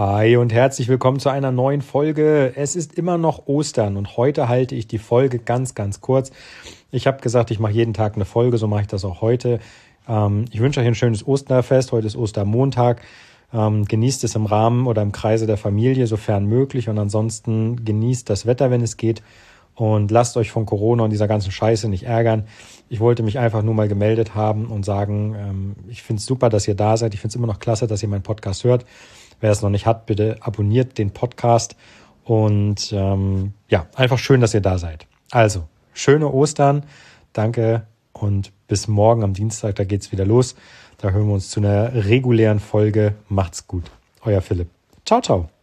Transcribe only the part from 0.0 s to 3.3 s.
Hi und herzlich willkommen zu einer neuen Folge. Es ist immer